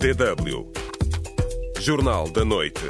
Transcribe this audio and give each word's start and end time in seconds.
DW 0.00 0.72
Jornal 1.78 2.30
da 2.30 2.42
Noite. 2.42 2.80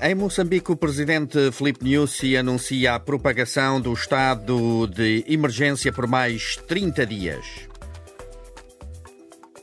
Em 0.00 0.12
Moçambique, 0.12 0.72
o 0.72 0.76
presidente 0.76 1.52
Filipe 1.52 1.84
Nyusi 1.84 2.36
anuncia 2.36 2.96
a 2.96 2.98
propagação 2.98 3.80
do 3.80 3.92
estado 3.92 4.88
de 4.88 5.24
emergência 5.28 5.92
por 5.92 6.08
mais 6.08 6.56
30 6.66 7.06
dias. 7.06 7.46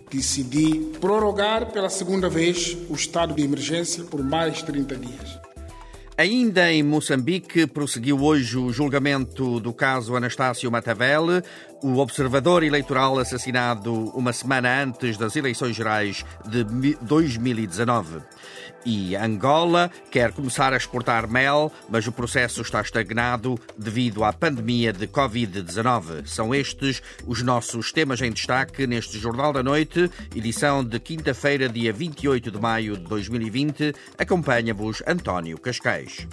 Decidi 0.10 0.90
prorrogar 1.02 1.70
pela 1.74 1.90
segunda 1.90 2.30
vez 2.30 2.78
o 2.90 2.94
estado 2.94 3.34
de 3.34 3.44
emergência 3.44 4.06
por 4.06 4.24
mais 4.24 4.64
30 4.64 4.96
dias. 4.96 5.49
Ainda 6.20 6.70
em 6.70 6.84
Moçambique, 6.84 7.66
prosseguiu 7.66 8.22
hoje 8.22 8.58
o 8.58 8.74
julgamento 8.74 9.58
do 9.62 9.72
caso 9.72 10.18
Anastácio 10.18 10.70
Matavel, 10.70 11.28
o 11.82 11.98
observador 11.98 12.62
eleitoral 12.62 13.18
assassinado 13.20 13.94
uma 14.10 14.34
semana 14.34 14.84
antes 14.84 15.16
das 15.16 15.38
eleições 15.38 15.78
gerais 15.78 16.26
de 16.46 16.66
2019. 17.04 18.18
E 18.86 19.16
Angola 19.16 19.92
quer 20.10 20.32
começar 20.32 20.74
a 20.74 20.78
exportar 20.78 21.30
mel, 21.30 21.72
mas 21.90 22.08
o 22.08 22.12
processo 22.12 22.62
está 22.62 22.82
estagnado 22.82 23.60
devido 23.78 24.24
à 24.24 24.32
pandemia 24.32 24.94
de 24.94 25.08
Covid-19. 25.08 26.26
São 26.26 26.56
estes 26.56 27.02
os 27.26 27.44
nossos 27.44 27.92
temas 27.92 28.22
em 28.22 28.32
destaque 28.32 28.88
neste 28.88 29.20
Jornal 29.20 29.52
da 29.52 29.62
Noite, 29.62 30.10
edição 30.36 30.84
de 30.84 31.00
quinta-feira, 31.00 31.68
dia 31.68 31.92
28 31.92 32.52
de 32.52 32.60
maio 32.60 32.98
de 32.98 33.04
2020. 33.04 33.94
Acompanha-vos 34.18 35.04
António 35.06 35.58
Cascais. 35.58 36.26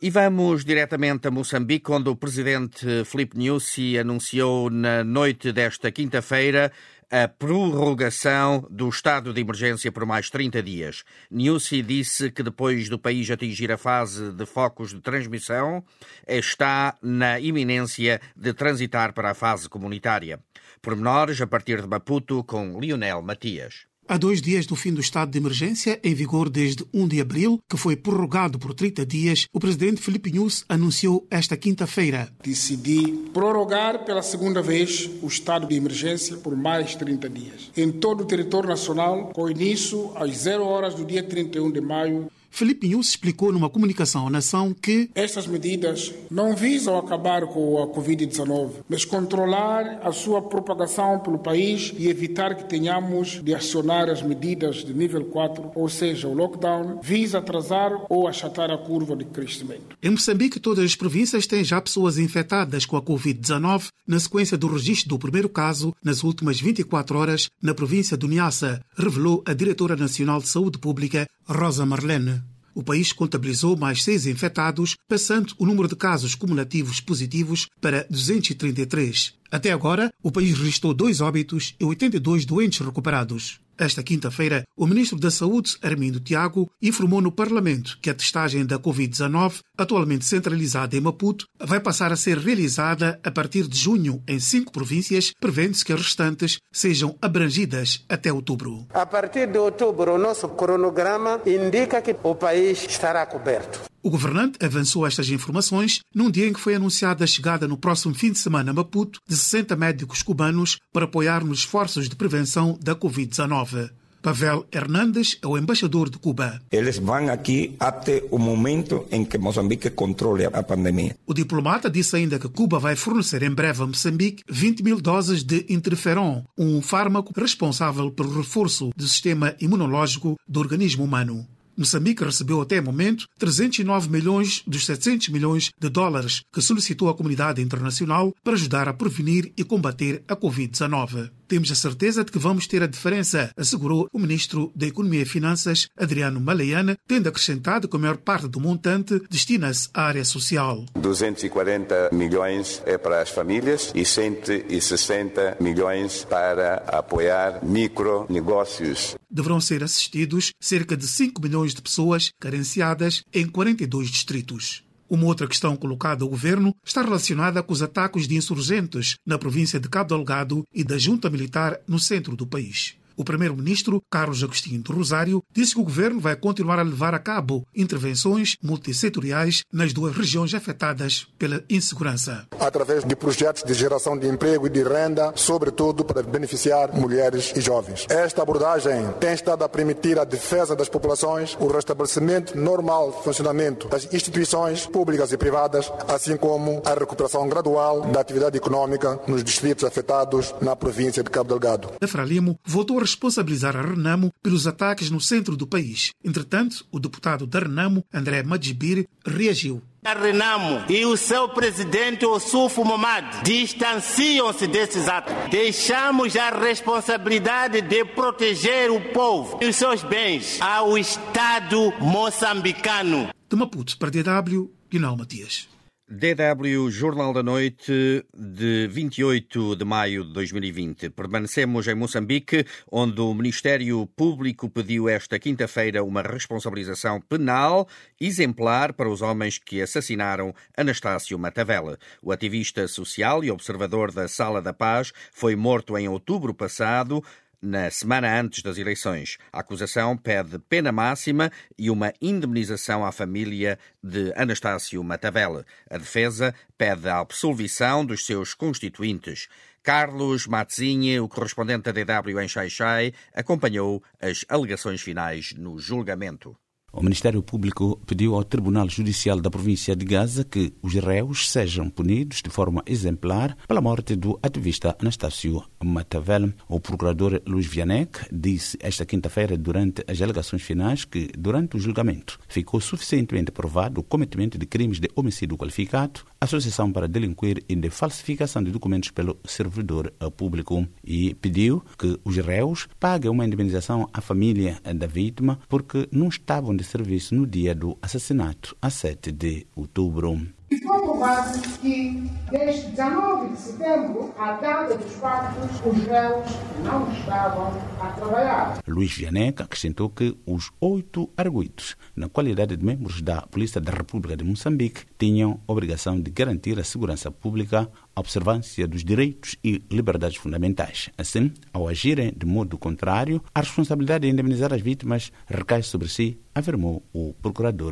E 0.00 0.10
vamos 0.10 0.62
diretamente 0.62 1.26
a 1.26 1.30
Moçambique, 1.30 1.90
onde 1.90 2.10
o 2.10 2.14
presidente 2.16 3.02
Filipe 3.06 3.38
Nyusi 3.38 3.98
anunciou 3.98 4.68
na 4.68 5.02
noite 5.02 5.52
desta 5.52 5.90
quinta-feira 5.90 6.70
a 7.10 7.28
prorrogação 7.28 8.66
do 8.68 8.88
estado 8.88 9.32
de 9.32 9.40
emergência 9.40 9.92
por 9.92 10.04
mais 10.04 10.28
30 10.28 10.62
dias. 10.62 11.04
Nyusi 11.30 11.80
disse 11.80 12.30
que 12.30 12.42
depois 12.42 12.88
do 12.88 12.98
país 12.98 13.30
atingir 13.30 13.70
a 13.70 13.78
fase 13.78 14.32
de 14.32 14.44
focos 14.44 14.90
de 14.90 15.00
transmissão, 15.00 15.84
está 16.26 16.96
na 17.00 17.38
iminência 17.38 18.20
de 18.36 18.52
transitar 18.52 19.12
para 19.12 19.30
a 19.30 19.34
fase 19.34 19.68
comunitária. 19.68 20.40
Pormenores 20.82 21.40
a 21.40 21.46
partir 21.46 21.80
de 21.80 21.88
Maputo 21.88 22.42
com 22.42 22.80
Lionel 22.80 23.22
Matias. 23.22 23.86
Há 24.08 24.16
dois 24.16 24.40
dias 24.40 24.66
do 24.66 24.76
fim 24.76 24.94
do 24.94 25.00
estado 25.00 25.32
de 25.32 25.38
emergência, 25.38 25.98
em 26.02 26.14
vigor 26.14 26.48
desde 26.48 26.84
1 26.94 27.08
de 27.08 27.20
abril, 27.20 27.58
que 27.68 27.76
foi 27.76 27.96
prorrogado 27.96 28.56
por 28.56 28.72
30 28.72 29.04
dias, 29.04 29.48
o 29.52 29.58
presidente 29.58 30.00
Filipe 30.00 30.32
Nunes 30.32 30.64
anunciou 30.68 31.26
esta 31.28 31.56
quinta-feira. 31.56 32.28
Decidi 32.40 33.12
prorrogar 33.34 34.04
pela 34.04 34.22
segunda 34.22 34.62
vez 34.62 35.10
o 35.20 35.26
estado 35.26 35.66
de 35.66 35.74
emergência 35.74 36.36
por 36.36 36.54
mais 36.56 36.94
30 36.94 37.28
dias. 37.28 37.72
Em 37.76 37.90
todo 37.90 38.20
o 38.20 38.26
território 38.26 38.68
nacional, 38.68 39.32
com 39.34 39.50
início 39.50 40.12
às 40.14 40.36
0 40.36 40.64
horas 40.64 40.94
do 40.94 41.04
dia 41.04 41.24
31 41.24 41.72
de 41.72 41.80
maio 41.80 42.30
Felipe 42.56 42.88
Nunes 42.88 43.08
explicou 43.10 43.52
numa 43.52 43.68
comunicação 43.68 44.26
à 44.26 44.30
nação 44.30 44.72
que 44.72 45.10
estas 45.14 45.46
medidas 45.46 46.14
não 46.30 46.56
visam 46.56 46.96
acabar 46.96 47.46
com 47.46 47.82
a 47.82 47.86
Covid-19, 47.86 48.76
mas 48.88 49.04
controlar 49.04 50.00
a 50.02 50.10
sua 50.10 50.40
propagação 50.40 51.18
pelo 51.20 51.38
país 51.38 51.92
e 51.98 52.08
evitar 52.08 52.54
que 52.54 52.64
tenhamos 52.64 53.42
de 53.44 53.54
acionar 53.54 54.08
as 54.08 54.22
medidas 54.22 54.76
de 54.76 54.94
nível 54.94 55.26
4, 55.26 55.72
ou 55.74 55.86
seja, 55.86 56.28
o 56.28 56.32
lockdown, 56.32 56.98
visa 57.02 57.40
atrasar 57.40 57.92
ou 58.08 58.26
achatar 58.26 58.70
a 58.70 58.78
curva 58.78 59.14
de 59.14 59.26
crescimento. 59.26 59.94
Em 60.02 60.08
Moçambique, 60.08 60.58
todas 60.58 60.82
as 60.82 60.96
províncias 60.96 61.46
têm 61.46 61.62
já 61.62 61.78
pessoas 61.78 62.16
infectadas 62.16 62.86
com 62.86 62.96
a 62.96 63.02
Covid-19 63.02 63.88
na 64.08 64.18
sequência 64.18 64.56
do 64.56 64.68
registro 64.68 65.10
do 65.10 65.18
primeiro 65.18 65.50
caso 65.50 65.94
nas 66.02 66.24
últimas 66.24 66.58
24 66.58 67.18
horas 67.18 67.50
na 67.62 67.74
província 67.74 68.16
do 68.16 68.26
Niassa, 68.26 68.80
revelou 68.96 69.42
a 69.44 69.52
diretora 69.52 69.94
nacional 69.94 70.40
de 70.40 70.48
saúde 70.48 70.78
pública, 70.78 71.26
Rosa 71.46 71.84
Marlene 71.84 72.45
o 72.76 72.82
país 72.82 73.10
contabilizou 73.10 73.74
mais 73.74 74.04
seis 74.04 74.26
infectados, 74.26 74.96
passando 75.08 75.54
o 75.58 75.64
número 75.64 75.88
de 75.88 75.96
casos 75.96 76.34
cumulativos 76.34 77.00
positivos 77.00 77.68
para 77.80 78.06
233. 78.10 79.32
Até 79.50 79.72
agora, 79.72 80.12
o 80.22 80.30
país 80.30 80.58
registrou 80.58 80.92
dois 80.92 81.22
óbitos 81.22 81.74
e 81.80 81.84
82 81.86 82.44
doentes 82.44 82.84
recuperados. 82.84 83.65
Esta 83.78 84.02
quinta-feira, 84.02 84.64
o 84.74 84.86
ministro 84.86 85.18
da 85.18 85.30
Saúde, 85.30 85.76
Armindo 85.82 86.18
Tiago, 86.18 86.70
informou 86.80 87.20
no 87.20 87.30
Parlamento 87.30 87.98
que 88.00 88.08
a 88.08 88.14
testagem 88.14 88.64
da 88.64 88.78
Covid-19, 88.78 89.60
atualmente 89.76 90.24
centralizada 90.24 90.96
em 90.96 91.00
Maputo, 91.00 91.46
vai 91.60 91.78
passar 91.78 92.10
a 92.10 92.16
ser 92.16 92.38
realizada 92.38 93.20
a 93.22 93.30
partir 93.30 93.68
de 93.68 93.76
junho 93.78 94.22
em 94.26 94.40
cinco 94.40 94.72
províncias, 94.72 95.32
prevendo-se 95.38 95.84
que 95.84 95.92
as 95.92 96.00
restantes 96.00 96.58
sejam 96.72 97.16
abrangidas 97.20 98.02
até 98.08 98.32
outubro. 98.32 98.86
A 98.94 99.04
partir 99.04 99.46
de 99.46 99.58
outubro, 99.58 100.14
o 100.14 100.18
nosso 100.18 100.48
cronograma 100.48 101.40
indica 101.44 102.00
que 102.00 102.16
o 102.22 102.34
país 102.34 102.82
estará 102.88 103.26
coberto. 103.26 103.82
O 104.06 104.10
governante 104.10 104.64
avançou 104.64 105.04
estas 105.04 105.28
informações 105.30 105.98
num 106.14 106.30
dia 106.30 106.46
em 106.46 106.52
que 106.52 106.60
foi 106.60 106.76
anunciada 106.76 107.24
a 107.24 107.26
chegada 107.26 107.66
no 107.66 107.76
próximo 107.76 108.14
fim 108.14 108.30
de 108.30 108.38
semana 108.38 108.70
a 108.70 108.72
Maputo 108.72 109.18
de 109.28 109.36
60 109.36 109.74
médicos 109.74 110.22
cubanos 110.22 110.78
para 110.92 111.06
apoiar 111.06 111.44
nos 111.44 111.58
esforços 111.58 112.08
de 112.08 112.14
prevenção 112.14 112.78
da 112.80 112.94
Covid-19. 112.94 113.90
Pavel 114.22 114.64
Hernandes 114.70 115.36
é 115.42 115.46
o 115.48 115.58
embaixador 115.58 116.08
de 116.08 116.18
Cuba. 116.18 116.62
Eles 116.70 116.98
vão 116.98 117.28
aqui 117.28 117.74
até 117.80 118.22
o 118.30 118.38
momento 118.38 119.06
em 119.10 119.24
que 119.24 119.38
Moçambique 119.38 119.90
controle 119.90 120.44
a 120.44 120.62
pandemia. 120.62 121.16
O 121.26 121.34
diplomata 121.34 121.90
disse 121.90 122.14
ainda 122.14 122.38
que 122.38 122.48
Cuba 122.48 122.78
vai 122.78 122.94
fornecer 122.94 123.42
em 123.42 123.50
breve 123.50 123.82
a 123.82 123.86
Moçambique 123.86 124.44
20 124.48 124.84
mil 124.84 125.00
doses 125.00 125.42
de 125.42 125.66
interferon, 125.68 126.44
um 126.56 126.80
fármaco 126.80 127.32
responsável 127.36 128.12
pelo 128.12 128.36
reforço 128.36 128.90
do 128.96 129.08
sistema 129.08 129.56
imunológico 129.60 130.36
do 130.46 130.60
organismo 130.60 131.02
humano. 131.02 131.44
Moçambique 131.76 132.24
recebeu 132.24 132.60
até 132.60 132.80
o 132.80 132.84
momento 132.84 133.26
309 133.38 134.08
milhões 134.08 134.62
dos 134.66 134.86
700 134.86 135.28
milhões 135.28 135.70
de 135.78 135.88
dólares 135.88 136.42
que 136.52 136.62
solicitou 136.62 137.08
a 137.08 137.14
comunidade 137.14 137.60
internacional 137.60 138.34
para 138.42 138.54
ajudar 138.54 138.88
a 138.88 138.94
prevenir 138.94 139.52
e 139.56 139.64
combater 139.64 140.24
a 140.26 140.34
Covid-19. 140.34 141.30
Temos 141.48 141.70
a 141.70 141.76
certeza 141.76 142.24
de 142.24 142.32
que 142.32 142.38
vamos 142.38 142.66
ter 142.66 142.82
a 142.82 142.88
diferença, 142.88 143.50
assegurou 143.56 144.08
o 144.12 144.18
ministro 144.18 144.72
da 144.74 144.86
Economia 144.86 145.22
e 145.22 145.26
Finanças, 145.26 145.88
Adriano 145.96 146.40
Maleiana, 146.40 146.96
tendo 147.06 147.28
acrescentado 147.28 147.86
que 147.88 147.96
a 147.96 148.00
maior 148.00 148.16
parte 148.16 148.48
do 148.48 148.58
montante 148.58 149.20
destina-se 149.30 149.88
à 149.94 150.02
área 150.02 150.24
social. 150.24 150.84
240 150.94 152.10
milhões 152.12 152.82
é 152.84 152.98
para 152.98 153.22
as 153.22 153.30
famílias 153.30 153.92
e 153.94 154.04
160 154.04 155.58
milhões 155.60 156.24
para 156.24 156.76
apoiar 156.88 157.64
micronegócios. 157.64 159.14
Deverão 159.30 159.60
ser 159.60 159.84
assistidos 159.84 160.52
cerca 160.58 160.96
de 160.96 161.06
5 161.06 161.40
milhões 161.40 161.74
de 161.74 161.82
pessoas 161.82 162.32
carenciadas 162.40 163.22
em 163.32 163.46
42 163.46 164.08
distritos. 164.08 164.85
Uma 165.08 165.26
outra 165.26 165.46
questão 165.46 165.76
colocada 165.76 166.24
ao 166.24 166.28
governo 166.28 166.74
está 166.84 167.00
relacionada 167.00 167.62
com 167.62 167.72
os 167.72 167.82
ataques 167.82 168.26
de 168.26 168.36
insurgentes 168.36 169.16
na 169.24 169.38
província 169.38 169.78
de 169.78 169.88
Cabo 169.88 170.16
Delgado 170.16 170.64
e 170.74 170.82
da 170.82 170.98
junta 170.98 171.30
militar 171.30 171.78
no 171.86 171.98
centro 171.98 172.34
do 172.34 172.46
país. 172.46 172.96
O 173.16 173.24
primeiro-ministro, 173.24 174.02
Carlos 174.10 174.44
Agostinho 174.44 174.82
do 174.82 174.92
Rosário, 174.92 175.42
disse 175.50 175.74
que 175.74 175.80
o 175.80 175.84
governo 175.84 176.20
vai 176.20 176.36
continuar 176.36 176.78
a 176.78 176.82
levar 176.82 177.14
a 177.14 177.18
cabo 177.18 177.66
intervenções 177.74 178.56
multissetoriais 178.62 179.62
nas 179.72 179.94
duas 179.94 180.14
regiões 180.14 180.52
afetadas 180.52 181.26
pela 181.38 181.64
insegurança. 181.70 182.46
Através 182.60 183.04
de 183.04 183.16
projetos 183.16 183.62
de 183.62 183.72
geração 183.72 184.18
de 184.18 184.28
emprego 184.28 184.66
e 184.66 184.70
de 184.70 184.82
renda, 184.82 185.32
sobretudo 185.34 186.04
para 186.04 186.22
beneficiar 186.22 186.94
mulheres 186.94 187.54
e 187.56 187.60
jovens. 187.62 188.06
Esta 188.10 188.42
abordagem 188.42 189.10
tem 189.18 189.32
estado 189.32 189.64
a 189.64 189.68
permitir 189.68 190.18
a 190.18 190.24
defesa 190.24 190.76
das 190.76 190.90
populações, 190.90 191.56
o 191.58 191.68
restabelecimento 191.68 192.58
normal 192.58 193.12
de 193.12 193.24
funcionamento 193.24 193.88
das 193.88 194.12
instituições 194.12 194.86
públicas 194.86 195.32
e 195.32 195.38
privadas, 195.38 195.90
assim 196.06 196.36
como 196.36 196.82
a 196.84 196.92
recuperação 196.92 197.48
gradual 197.48 198.02
da 198.02 198.20
atividade 198.20 198.58
econômica 198.58 199.18
nos 199.26 199.42
distritos 199.42 199.84
afetados 199.84 200.54
na 200.60 200.76
província 200.76 201.22
de 201.22 201.30
Cabo 201.30 201.48
Delgado. 201.48 201.92
Efralimo 202.02 202.58
voltou 202.62 202.98
a 202.98 203.05
responsabilizar 203.06 203.76
a 203.76 203.82
Renamo 203.82 204.32
pelos 204.42 204.66
ataques 204.66 205.10
no 205.10 205.20
centro 205.20 205.56
do 205.56 205.66
país. 205.66 206.10
Entretanto, 206.24 206.84
o 206.90 206.98
deputado 206.98 207.46
da 207.46 207.60
Renamo, 207.60 208.04
André 208.12 208.42
Madjibir, 208.42 209.06
reagiu. 209.24 209.80
A 210.04 210.12
Renamo 210.12 210.84
e 210.88 211.04
o 211.04 211.16
seu 211.16 211.48
presidente 211.48 212.26
Ossufo 212.26 212.84
Momad 212.84 213.42
distanciam-se 213.42 214.66
desses 214.66 215.08
atos. 215.08 215.34
Deixamos 215.50 216.36
a 216.36 216.50
responsabilidade 216.50 217.80
de 217.80 218.04
proteger 218.04 218.90
o 218.90 219.00
povo 219.12 219.58
e 219.60 219.66
os 219.66 219.76
seus 219.76 220.02
bens 220.02 220.60
ao 220.60 220.96
Estado 220.98 221.92
moçambicano. 222.00 223.30
De 223.48 223.56
Maputo 223.56 223.96
para 223.98 224.10
DW, 224.10 224.70
Guinal 224.90 225.16
Matias. 225.16 225.68
DW 226.08 226.88
Jornal 226.88 227.32
da 227.32 227.42
Noite 227.42 228.24
de 228.32 228.86
28 228.86 229.74
de 229.74 229.84
maio 229.84 230.22
de 230.22 230.32
2020. 230.34 231.10
Permanecemos 231.10 231.88
em 231.88 231.96
Moçambique, 231.96 232.64
onde 232.88 233.20
o 233.20 233.34
Ministério 233.34 234.06
Público 234.14 234.70
pediu 234.70 235.08
esta 235.08 235.36
quinta-feira 235.36 236.04
uma 236.04 236.22
responsabilização 236.22 237.20
penal 237.20 237.88
exemplar 238.20 238.92
para 238.92 239.10
os 239.10 239.20
homens 239.20 239.58
que 239.58 239.82
assassinaram 239.82 240.54
Anastácio 240.76 241.36
Matavele. 241.40 241.96
O 242.22 242.30
ativista 242.30 242.86
social 242.86 243.42
e 243.42 243.50
observador 243.50 244.12
da 244.12 244.28
Sala 244.28 244.62
da 244.62 244.72
Paz 244.72 245.12
foi 245.32 245.56
morto 245.56 245.98
em 245.98 246.06
outubro 246.06 246.54
passado 246.54 247.20
na 247.66 247.90
semana 247.90 248.40
antes 248.40 248.62
das 248.62 248.78
eleições. 248.78 249.38
A 249.52 249.60
acusação 249.60 250.16
pede 250.16 250.58
pena 250.58 250.92
máxima 250.92 251.50
e 251.76 251.90
uma 251.90 252.12
indemnização 252.22 253.04
à 253.04 253.10
família 253.10 253.78
de 254.02 254.32
Anastácio 254.36 255.02
Matavele. 255.02 255.64
A 255.90 255.98
defesa 255.98 256.54
pede 256.78 257.08
a 257.08 257.18
absolvição 257.18 258.06
dos 258.06 258.24
seus 258.24 258.54
constituintes. 258.54 259.48
Carlos 259.82 260.46
Matzinha, 260.46 261.22
o 261.22 261.28
correspondente 261.28 261.92
da 261.92 262.20
DW 262.20 262.40
em 262.40 262.48
Xai-Xai, 262.48 263.12
acompanhou 263.34 264.02
as 264.20 264.44
alegações 264.48 265.02
finais 265.02 265.52
no 265.56 265.78
julgamento. 265.78 266.56
O 266.98 267.02
Ministério 267.02 267.42
Público 267.42 268.00
pediu 268.06 268.34
ao 268.34 268.42
Tribunal 268.42 268.88
Judicial 268.88 269.38
da 269.38 269.50
província 269.50 269.94
de 269.94 270.02
Gaza 270.02 270.44
que 270.44 270.72
os 270.80 270.94
réus 270.94 271.50
sejam 271.50 271.90
punidos 271.90 272.40
de 272.42 272.48
forma 272.48 272.82
exemplar 272.86 273.54
pela 273.68 273.82
morte 273.82 274.16
do 274.16 274.38
ativista 274.42 274.96
Anastácio 274.98 275.62
Matavel. 275.84 276.54
O 276.66 276.80
procurador 276.80 277.42
Luiz 277.46 277.66
Vianek 277.66 278.20
disse 278.32 278.78
esta 278.80 279.04
quinta-feira, 279.04 279.58
durante 279.58 280.02
as 280.08 280.22
alegações 280.22 280.62
finais, 280.62 281.04
que, 281.04 281.28
durante 281.36 281.76
o 281.76 281.78
julgamento, 281.78 282.40
ficou 282.48 282.80
suficientemente 282.80 283.52
provado 283.52 284.00
o 284.00 284.02
cometimento 284.02 284.56
de 284.56 284.64
crimes 284.64 284.98
de 284.98 285.10
homicídio 285.14 285.58
qualificado, 285.58 286.22
associação 286.40 286.90
para 286.90 287.06
delinquir 287.06 287.62
e 287.68 287.76
de 287.76 287.90
falsificação 287.90 288.62
de 288.62 288.70
documentos 288.70 289.10
pelo 289.10 289.36
servidor 289.44 290.10
público 290.34 290.88
e 291.04 291.34
pediu 291.34 291.84
que 291.98 292.18
os 292.24 292.38
réus 292.38 292.88
paguem 292.98 293.30
uma 293.30 293.44
indemnização 293.44 294.08
à 294.14 294.22
família 294.22 294.80
da 294.94 295.06
vítima 295.06 295.58
porque 295.68 296.08
não 296.10 296.28
estavam 296.28 296.74
de 296.74 296.85
serviço 296.86 297.34
no 297.34 297.46
dia 297.46 297.74
do 297.74 297.98
assassinato, 298.00 298.76
a 298.80 298.88
7 298.88 299.32
de 299.32 299.66
outubro. 299.74 300.55
Foi 300.82 301.00
provado 301.00 301.58
que, 301.80 302.30
desde 302.50 302.90
19 302.90 303.48
de 303.48 303.60
setembro, 303.60 304.34
à 304.38 304.52
data 304.52 304.96
dos 304.96 305.12
fatos, 305.14 305.70
os 305.84 306.04
réus 306.04 306.46
não 306.84 307.10
estavam 307.12 307.72
a 308.00 308.06
trabalhar. 308.12 308.78
Luiz 308.86 309.12
Vianeca 309.16 309.64
acrescentou 309.64 310.10
que 310.10 310.36
os 310.44 310.70
oito 310.80 311.30
arguidos, 311.36 311.96
na 312.14 312.28
qualidade 312.28 312.76
de 312.76 312.84
membros 312.84 313.22
da 313.22 313.42
Polícia 313.42 313.80
da 313.80 313.92
República 313.92 314.36
de 314.36 314.44
Moçambique, 314.44 315.04
tinham 315.18 315.60
obrigação 315.66 316.20
de 316.20 316.30
garantir 316.30 316.78
a 316.78 316.84
segurança 316.84 317.30
pública, 317.30 317.88
a 318.14 318.20
observância 318.20 318.86
dos 318.86 319.04
direitos 319.04 319.56
e 319.64 319.82
liberdades 319.90 320.36
fundamentais. 320.36 321.10
Assim, 321.16 321.52
ao 321.72 321.88
agirem 321.88 322.32
de 322.36 322.46
modo 322.46 322.76
contrário, 322.76 323.42
a 323.54 323.60
responsabilidade 323.60 324.26
de 324.26 324.32
indemnizar 324.32 324.72
as 324.72 324.80
vítimas 324.80 325.32
recai 325.46 325.82
sobre 325.82 326.08
si, 326.08 326.38
afirmou 326.54 327.02
o 327.12 327.32
procurador. 327.34 327.86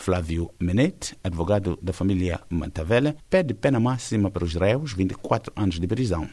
Flávio 0.00 0.50
Menete, 0.58 1.14
advogado 1.22 1.78
da 1.82 1.92
família 1.92 2.40
Mantavela, 2.48 3.14
pede 3.28 3.52
pena 3.52 3.78
máxima 3.78 4.30
para 4.30 4.42
os 4.42 4.54
réus, 4.54 4.94
24 4.94 5.52
anos 5.54 5.78
de 5.78 5.86
prisão. 5.86 6.26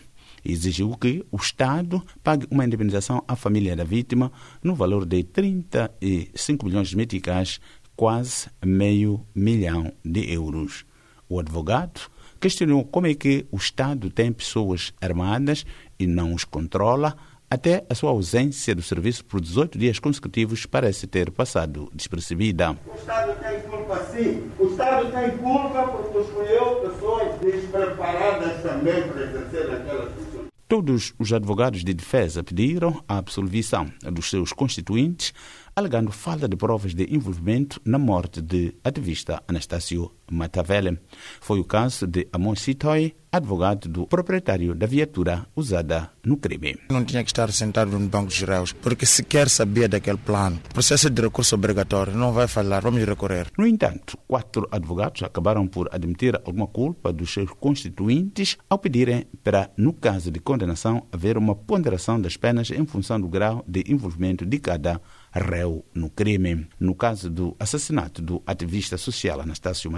Exigiu 0.44 0.96
que 0.96 1.26
o 1.30 1.36
Estado 1.36 2.02
pague 2.24 2.48
uma 2.50 2.64
indemnização 2.64 3.22
à 3.28 3.36
família 3.36 3.76
da 3.76 3.84
vítima 3.84 4.32
no 4.64 4.74
valor 4.74 5.06
de 5.06 5.22
35 5.22 6.66
milhões 6.66 6.88
de 6.88 6.96
meticais, 6.96 7.60
quase 7.94 8.48
meio 8.66 9.28
milhão 9.36 9.92
de 10.04 10.32
euros. 10.32 10.86
O 11.28 11.38
advogado 11.38 12.10
questionou 12.40 12.86
como 12.86 13.08
é 13.08 13.16
que 13.16 13.46
o 13.52 13.58
Estado 13.58 14.10
tem 14.10 14.32
pessoas 14.32 14.94
armadas 15.02 15.66
e 16.00 16.08
não 16.08 16.34
os 16.34 16.46
controla, 16.46 17.18
até 17.50 17.86
a 17.90 17.96
sua 17.96 18.12
ausência 18.12 18.76
do 18.76 18.82
serviço 18.82 19.24
por 19.26 19.40
18 19.40 19.78
dias 19.78 20.00
consecutivos 20.00 20.66
parece 20.66 21.08
ter 21.08 21.32
passado 21.32 21.90
despercebida. 21.94 22.78
O 22.86 22.96
Estado 22.96 23.40
tem 23.42 23.62
culpa 23.62 24.06
sim. 24.12 24.52
O 24.60 24.66
Estado 24.68 25.12
tem 25.12 25.38
culpa 25.38 25.88
porque 25.88 26.18
escolheu 26.20 26.76
pessoas 26.82 27.40
despreparadas 27.40 28.62
também 28.62 29.08
para 29.08 29.24
exercer 29.24 29.72
aquela 29.72 30.12
função. 30.12 30.48
Todos 30.68 31.14
os 31.18 31.32
advogados 31.32 31.82
de 31.82 31.94
defesa 31.94 32.44
pediram 32.44 33.02
a 33.08 33.18
absolvição 33.18 33.90
dos 34.12 34.30
seus 34.30 34.52
constituintes, 34.52 35.34
alegando 35.74 36.12
falta 36.12 36.46
de 36.50 36.58
provas 36.58 36.94
de 36.94 37.06
envolvimento 37.16 37.80
na 37.86 37.98
morte 37.98 38.42
de 38.42 38.76
ativista 38.84 39.42
Anastácio 39.48 40.12
Matavele. 40.32 41.00
Foi 41.42 41.60
o 41.60 41.64
caso 41.66 42.08
de 42.08 42.28
Amon 42.32 42.56
Sitoy, 42.56 43.16
advogado 43.32 43.88
do 43.88 44.08
proprietário 44.08 44.74
da 44.74 44.88
viatura 44.88 45.46
usada 45.56 46.12
no 46.26 46.38
crime. 46.38 46.78
Não 46.90 47.04
tinha 47.04 47.24
que 47.24 47.30
estar 47.30 47.52
sentado 47.52 47.98
no 47.98 48.08
banco 48.08 48.32
de 48.32 48.46
réus, 48.46 48.74
porque 48.74 49.06
sequer 49.06 49.50
sabia 49.50 49.88
daquele 49.88 50.18
plano. 50.18 50.60
Processo 50.74 51.10
de 51.10 51.22
recurso 51.22 51.56
obrigatório 51.56 52.16
não 52.16 52.34
vai 52.34 52.48
falhar, 52.48 52.82
vamos 52.82 53.04
recorrer. 53.04 53.48
No 53.58 53.68
entanto, 53.68 54.18
quatro 54.28 54.68
advogados 54.72 55.24
acabaram 55.24 55.68
por 55.68 55.90
admitir 55.92 56.36
alguma 56.36 56.68
culpa 56.68 57.12
dos 57.14 57.32
seus 57.32 57.52
constituintes 57.52 58.58
ao 58.70 58.80
pedirem 58.80 59.28
para, 59.44 59.70
no 59.78 59.94
caso 59.94 60.32
de 60.32 60.40
condenação, 60.40 61.06
haver 61.12 61.38
uma 61.38 61.56
ponderação 61.56 62.20
das 62.20 62.38
penas 62.38 62.72
em 62.72 62.86
função 62.86 63.20
do 63.20 63.28
grau 63.28 63.64
de 63.68 63.84
envolvimento 63.88 64.46
de 64.46 64.60
cada 64.60 65.02
réu 65.32 65.86
no 65.94 66.10
crime. 66.10 66.68
No 66.80 66.96
caso 66.96 67.30
do 67.30 67.56
assassinato 67.60 68.22
do 68.22 68.42
ativista 68.46 68.98
social 68.98 69.42
Anastácio 69.42 69.92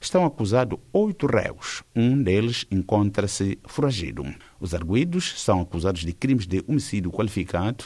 Estão 0.00 0.24
acusados 0.24 0.78
oito 0.92 1.26
réus. 1.26 1.82
Um 1.94 2.22
deles 2.22 2.66
encontra-se 2.70 3.58
foragido. 3.64 4.24
Os 4.58 4.74
arguídos 4.74 5.40
são 5.40 5.60
acusados 5.60 6.02
de 6.02 6.12
crimes 6.12 6.46
de 6.46 6.64
homicídio 6.66 7.10
qualificado, 7.10 7.84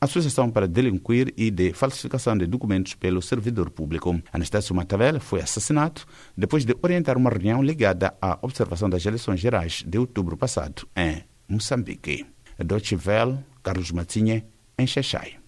associação 0.00 0.50
para 0.50 0.68
delinquir 0.68 1.32
e 1.36 1.50
de 1.50 1.72
falsificação 1.72 2.36
de 2.36 2.46
documentos 2.46 2.94
pelo 2.94 3.22
servidor 3.22 3.70
público. 3.70 4.20
Anastácio 4.32 4.74
Matavel 4.74 5.20
foi 5.20 5.40
assassinado 5.40 6.02
depois 6.36 6.64
de 6.64 6.76
orientar 6.82 7.16
uma 7.16 7.30
reunião 7.30 7.62
ligada 7.62 8.14
à 8.20 8.38
observação 8.42 8.88
das 8.88 9.04
eleições 9.04 9.40
gerais 9.40 9.82
de 9.86 9.98
outubro 9.98 10.36
passado 10.36 10.86
em 10.96 11.24
Moçambique. 11.48 12.26
Deutsche 12.58 12.96
Carlos 13.62 13.90
Matinha, 13.90 14.44
em 14.78 14.86
Xaixai. 14.86 15.38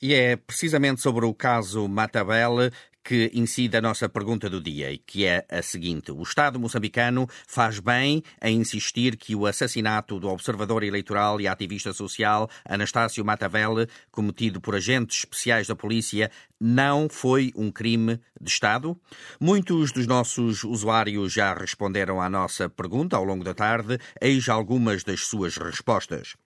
E 0.00 0.14
é 0.14 0.36
precisamente 0.36 1.00
sobre 1.00 1.24
o 1.24 1.34
caso 1.34 1.88
Matabele 1.88 2.70
que 3.08 3.30
incide 3.32 3.74
a 3.74 3.80
nossa 3.80 4.06
pergunta 4.06 4.50
do 4.50 4.60
dia, 4.60 4.92
e 4.92 4.98
que 4.98 5.24
é 5.24 5.42
a 5.48 5.62
seguinte: 5.62 6.12
o 6.12 6.22
Estado 6.22 6.60
moçambicano 6.60 7.26
faz 7.46 7.78
bem 7.78 8.22
em 8.42 8.60
insistir 8.60 9.16
que 9.16 9.34
o 9.34 9.46
assassinato 9.46 10.20
do 10.20 10.28
observador 10.28 10.82
eleitoral 10.82 11.40
e 11.40 11.48
ativista 11.48 11.94
social 11.94 12.50
Anastácio 12.68 13.24
Matavele, 13.24 13.88
cometido 14.10 14.60
por 14.60 14.74
agentes 14.74 15.20
especiais 15.20 15.66
da 15.66 15.74
polícia, 15.74 16.30
não 16.60 17.08
foi 17.08 17.50
um 17.56 17.70
crime 17.70 18.20
de 18.38 18.50
Estado? 18.50 18.94
Muitos 19.40 19.90
dos 19.90 20.06
nossos 20.06 20.62
usuários 20.62 21.32
já 21.32 21.54
responderam 21.54 22.20
à 22.20 22.28
nossa 22.28 22.68
pergunta 22.68 23.16
ao 23.16 23.24
longo 23.24 23.42
da 23.42 23.54
tarde, 23.54 23.98
eis 24.20 24.50
algumas 24.50 25.02
das 25.02 25.20
suas 25.22 25.56
respostas. 25.56 26.36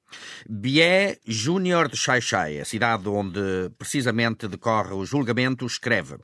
Bié 0.49 1.19
Júnior 1.27 1.89
de 1.89 1.97
Xaixai, 1.97 2.61
a 2.61 2.65
cidade 2.65 3.09
onde 3.09 3.71
precisamente 3.79 4.49
decorre 4.49 4.93
o 4.93 5.05
julgamento, 5.05 5.67
escreve: 5.67 6.17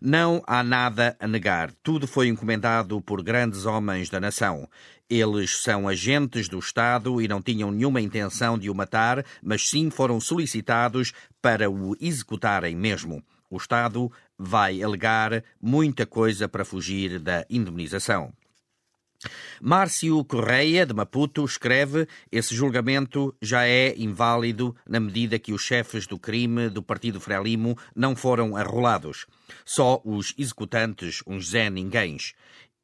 Não 0.00 0.42
há 0.46 0.62
nada 0.62 1.16
a 1.18 1.26
negar. 1.26 1.72
Tudo 1.82 2.06
foi 2.06 2.28
encomendado 2.28 3.00
por 3.00 3.22
grandes 3.22 3.66
homens 3.66 4.10
da 4.10 4.20
nação. 4.20 4.68
Eles 5.08 5.58
são 5.62 5.88
agentes 5.88 6.48
do 6.48 6.58
Estado 6.58 7.20
e 7.20 7.26
não 7.26 7.42
tinham 7.42 7.72
nenhuma 7.72 8.00
intenção 8.00 8.56
de 8.56 8.70
o 8.70 8.74
matar, 8.74 9.24
mas 9.42 9.68
sim 9.68 9.90
foram 9.90 10.20
solicitados 10.20 11.12
para 11.42 11.68
o 11.68 11.96
executarem 12.00 12.76
mesmo. 12.76 13.22
O 13.50 13.56
Estado 13.56 14.10
vai 14.38 14.80
alegar 14.80 15.42
muita 15.60 16.06
coisa 16.06 16.48
para 16.48 16.64
fugir 16.64 17.18
da 17.18 17.44
indemnização. 17.50 18.32
Márcio 19.60 20.24
Correia, 20.24 20.86
de 20.86 20.94
Maputo, 20.94 21.44
escreve: 21.44 22.06
esse 22.32 22.54
julgamento 22.54 23.34
já 23.40 23.66
é 23.66 23.94
inválido 23.96 24.74
na 24.88 24.98
medida 24.98 25.38
que 25.38 25.52
os 25.52 25.62
chefes 25.62 26.06
do 26.06 26.18
crime 26.18 26.68
do 26.68 26.82
Partido 26.82 27.20
Frelimo 27.20 27.76
não 27.94 28.16
foram 28.16 28.56
arrolados. 28.56 29.26
Só 29.64 30.00
os 30.04 30.34
executantes, 30.38 31.22
uns 31.26 31.50
Zé 31.50 31.68
Ninguéns. 31.68 32.34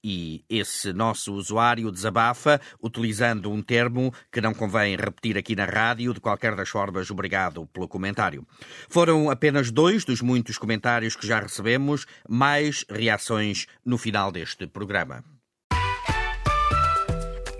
E 0.04 0.44
esse 0.48 0.92
nosso 0.92 1.34
usuário 1.34 1.90
desabafa 1.90 2.60
utilizando 2.80 3.50
um 3.50 3.60
termo 3.60 4.14
que 4.30 4.40
não 4.40 4.54
convém 4.54 4.94
repetir 4.94 5.36
aqui 5.36 5.56
na 5.56 5.64
rádio. 5.64 6.14
De 6.14 6.20
qualquer 6.20 6.54
das 6.54 6.68
formas, 6.68 7.10
obrigado 7.10 7.66
pelo 7.72 7.88
comentário. 7.88 8.46
Foram 8.88 9.30
apenas 9.30 9.72
dois 9.72 10.04
dos 10.04 10.20
muitos 10.20 10.58
comentários 10.58 11.16
que 11.16 11.26
já 11.26 11.40
recebemos, 11.40 12.06
mais 12.28 12.84
reações 12.88 13.66
no 13.84 13.98
final 13.98 14.30
deste 14.30 14.66
programa 14.68 15.24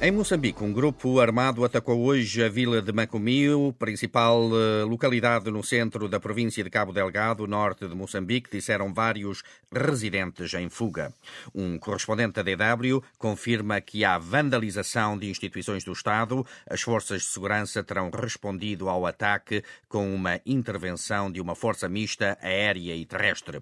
Em 0.00 0.12
Moçambique, 0.12 0.62
um 0.62 0.72
grupo 0.72 1.18
armado 1.18 1.64
atacou 1.64 2.00
hoje 2.04 2.44
a 2.44 2.48
vila 2.48 2.80
de 2.80 2.92
Macomio, 2.92 3.74
principal 3.76 4.48
eh, 4.52 4.84
localidade 4.84 5.50
no 5.50 5.60
centro 5.64 6.08
da 6.08 6.20
província 6.20 6.62
de 6.62 6.70
Cabo 6.70 6.92
Delgado, 6.92 7.48
norte 7.48 7.88
de 7.88 7.96
Moçambique, 7.96 8.48
disseram 8.48 8.94
vários 8.94 9.42
residentes 9.72 10.54
em 10.54 10.68
fuga. 10.68 11.12
Um 11.52 11.80
correspondente 11.80 12.40
da 12.40 12.44
DW 12.44 13.02
confirma 13.18 13.80
que 13.80 14.04
há 14.04 14.18
vandalização 14.18 15.18
de 15.18 15.28
instituições 15.28 15.82
do 15.82 15.90
Estado. 15.90 16.46
As 16.70 16.80
forças 16.80 17.22
de 17.22 17.28
segurança 17.28 17.82
terão 17.82 18.08
respondido 18.08 18.88
ao 18.88 19.04
ataque 19.04 19.64
com 19.88 20.14
uma 20.14 20.40
intervenção 20.46 21.28
de 21.28 21.40
uma 21.40 21.56
força 21.56 21.88
mista 21.88 22.38
aérea 22.40 22.94
e 22.94 23.04
terrestre. 23.04 23.58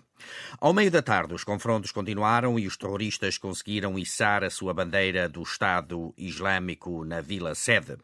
Ao 0.60 0.72
meio 0.72 0.90
da 0.90 1.02
tarde, 1.02 1.34
os 1.34 1.44
confrontos 1.44 1.92
continuaram 1.92 2.58
e 2.58 2.66
os 2.66 2.76
terroristas 2.76 3.38
conseguiram 3.38 3.98
içar 3.98 4.44
a 4.44 4.50
sua 4.50 4.72
bandeira 4.72 5.28
do 5.28 5.42
Estado 5.42 6.12
Islâmico 6.16 7.04
na 7.04 7.20
Vila 7.20 7.54
Sede. 7.54 7.96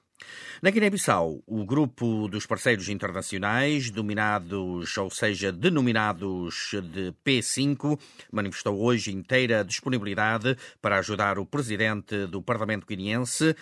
Na 0.62 0.70
Guiné-Bissau, 0.70 1.42
o 1.46 1.64
grupo 1.64 2.28
dos 2.28 2.46
parceiros 2.46 2.88
internacionais, 2.88 3.90
dominados, 3.90 4.96
ou 4.96 5.10
seja, 5.10 5.50
denominados 5.50 6.70
de 6.92 7.12
P5, 7.24 7.98
manifestou 8.30 8.80
hoje 8.80 9.12
inteira 9.12 9.64
disponibilidade 9.64 10.56
para 10.80 10.98
ajudar 10.98 11.38
o 11.38 11.46
presidente 11.46 12.26
do 12.26 12.40
Parlamento 12.40 12.86
guineense 12.86 13.56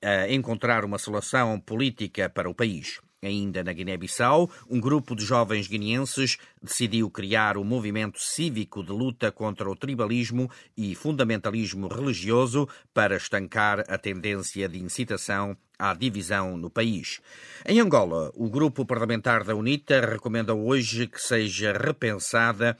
a 0.00 0.30
encontrar 0.30 0.84
uma 0.84 0.98
solução 0.98 1.58
política 1.58 2.28
para 2.28 2.48
o 2.48 2.54
país. 2.54 3.00
Ainda 3.24 3.64
na 3.64 3.72
Guiné-Bissau, 3.72 4.50
um 4.68 4.78
grupo 4.78 5.14
de 5.16 5.24
jovens 5.24 5.66
guineenses 5.66 6.36
decidiu 6.62 7.10
criar 7.10 7.56
um 7.56 7.64
movimento 7.64 8.20
cívico 8.20 8.82
de 8.82 8.92
luta 8.92 9.32
contra 9.32 9.70
o 9.70 9.76
tribalismo 9.76 10.50
e 10.76 10.94
fundamentalismo 10.94 11.88
religioso 11.88 12.68
para 12.92 13.16
estancar 13.16 13.84
a 13.88 13.96
tendência 13.96 14.68
de 14.68 14.82
incitação 14.82 15.56
à 15.78 15.94
divisão 15.94 16.56
no 16.56 16.70
país. 16.70 17.20
Em 17.66 17.80
Angola, 17.80 18.30
o 18.34 18.48
grupo 18.48 18.86
parlamentar 18.86 19.44
da 19.44 19.54
UNITA 19.54 20.00
recomenda 20.00 20.54
hoje 20.54 21.06
que 21.06 21.20
seja 21.20 21.72
repensada 21.72 22.76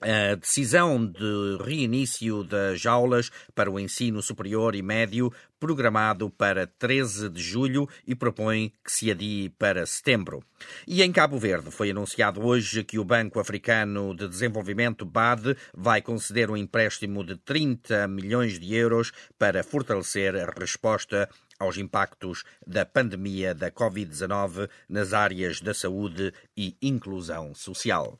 a 0.00 0.34
decisão 0.34 1.04
de 1.04 1.58
reinício 1.64 2.44
das 2.44 2.84
aulas 2.86 3.30
para 3.54 3.70
o 3.70 3.78
ensino 3.78 4.22
superior 4.22 4.74
e 4.74 4.82
médio, 4.82 5.32
programado 5.58 6.30
para 6.30 6.66
13 6.66 7.28
de 7.28 7.42
julho 7.42 7.88
e 8.06 8.14
propõe 8.14 8.72
que 8.84 8.92
se 8.92 9.10
adie 9.10 9.48
para 9.58 9.84
setembro. 9.86 10.42
E 10.86 11.02
em 11.02 11.10
Cabo 11.10 11.38
Verde 11.38 11.70
foi 11.70 11.90
anunciado 11.90 12.44
hoje 12.44 12.84
que 12.84 12.98
o 12.98 13.04
Banco 13.04 13.40
Africano 13.40 14.14
de 14.14 14.28
Desenvolvimento, 14.28 15.04
BAD, 15.04 15.56
vai 15.74 16.00
conceder 16.00 16.50
um 16.50 16.56
empréstimo 16.56 17.24
de 17.24 17.36
30 17.36 18.06
milhões 18.06 18.58
de 18.58 18.74
euros 18.74 19.12
para 19.38 19.64
fortalecer 19.64 20.36
a 20.36 20.52
resposta 20.58 21.28
aos 21.58 21.76
impactos 21.76 22.44
da 22.64 22.86
pandemia 22.86 23.52
da 23.54 23.70
Covid-19 23.70 24.70
nas 24.88 25.12
áreas 25.12 25.60
da 25.60 25.74
saúde 25.74 26.32
e 26.56 26.76
inclusão 26.80 27.52
social. 27.54 28.18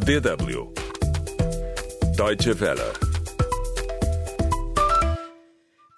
DW 0.00 0.72
Deutsche 2.16 2.52
Welle 2.52 2.80